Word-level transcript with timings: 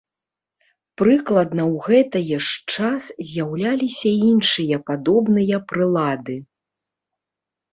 Прыкладна 1.01 1.63
ў 1.73 1.85
гэтае 1.87 2.37
ж 2.47 2.65
час 2.73 3.03
з'яўляліся 3.33 4.09
іншыя 4.31 4.75
падобныя 4.89 5.55
прылады. 5.73 6.37